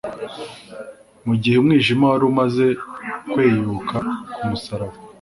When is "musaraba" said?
4.49-4.95